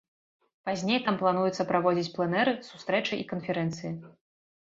[0.67, 3.93] Пазней там плануецца праводзіць пленэры, сустрэчы і канферэнцыі.